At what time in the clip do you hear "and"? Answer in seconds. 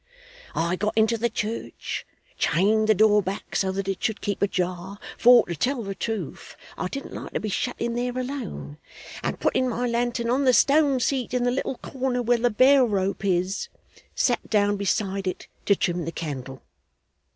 9.21-9.39